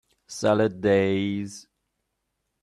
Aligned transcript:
Salad 0.25 0.81
days 0.81 1.67